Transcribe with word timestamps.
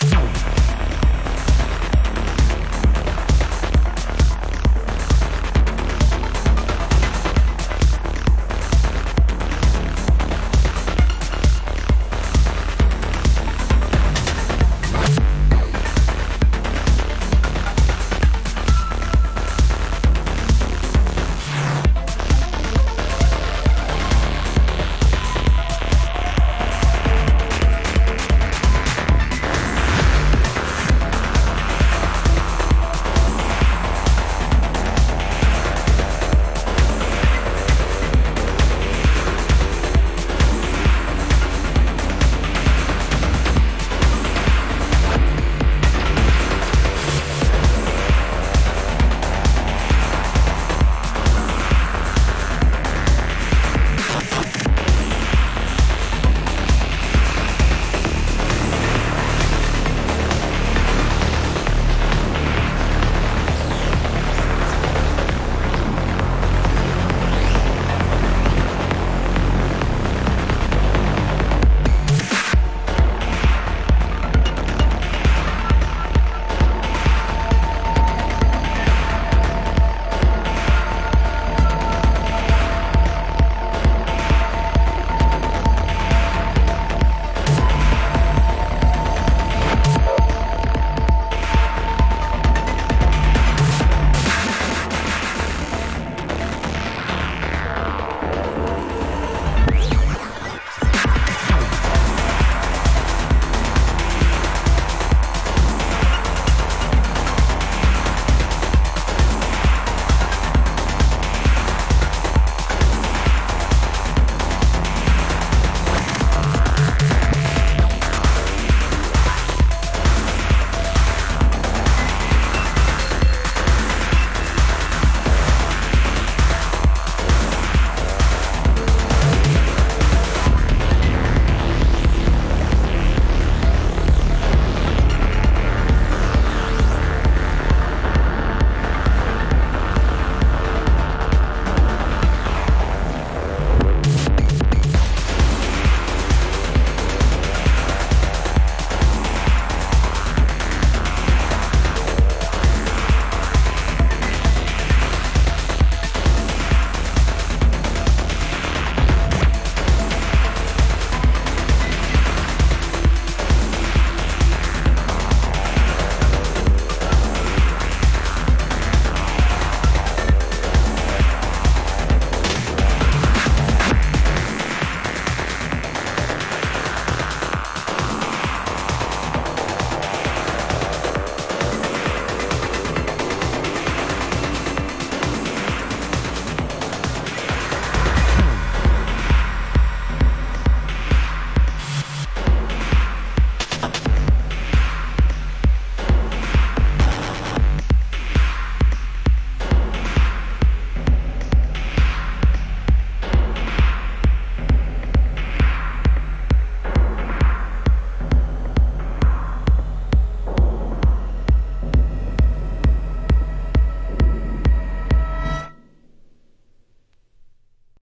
Bye. 0.00 0.25